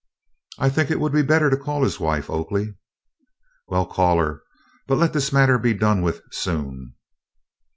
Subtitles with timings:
[0.57, 2.73] "I think it would be better to call his wife, Oakley."
[3.67, 4.41] "Well, call her,
[4.87, 6.95] but let this matter be done with soon."